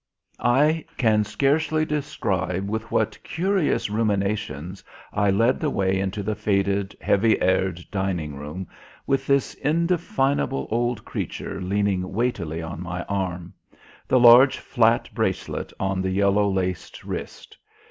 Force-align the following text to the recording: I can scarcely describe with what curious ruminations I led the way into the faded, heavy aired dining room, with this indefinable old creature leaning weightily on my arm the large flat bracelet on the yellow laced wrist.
I 0.39 0.83
can 0.97 1.23
scarcely 1.23 1.85
describe 1.85 2.67
with 2.67 2.89
what 2.89 3.19
curious 3.23 3.87
ruminations 3.91 4.83
I 5.13 5.29
led 5.29 5.59
the 5.59 5.69
way 5.69 5.99
into 5.99 6.23
the 6.23 6.33
faded, 6.33 6.97
heavy 6.99 7.39
aired 7.39 7.85
dining 7.91 8.35
room, 8.35 8.67
with 9.05 9.27
this 9.27 9.53
indefinable 9.53 10.67
old 10.71 11.05
creature 11.05 11.61
leaning 11.61 12.13
weightily 12.13 12.63
on 12.63 12.81
my 12.81 13.03
arm 13.03 13.53
the 14.07 14.19
large 14.19 14.57
flat 14.57 15.07
bracelet 15.13 15.71
on 15.79 16.01
the 16.01 16.09
yellow 16.09 16.49
laced 16.49 17.03
wrist. 17.03 17.55